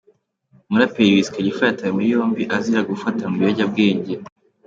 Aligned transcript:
Umuraperi 0.67 1.15
Wiz 1.15 1.29
Khalifa 1.35 1.63
yatawe 1.65 1.89
muri 1.95 2.07
yombi 2.13 2.43
azira 2.55 2.87
gufatanwa 2.89 3.35
ibiyobyabwenge. 3.35 4.13